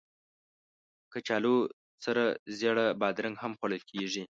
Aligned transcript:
کچالو 1.13 1.55
سره 2.05 2.23
زېړه 2.57 2.85
بادرنګ 3.01 3.35
هم 3.39 3.51
خوړل 3.59 3.81
کېږي 3.91 4.23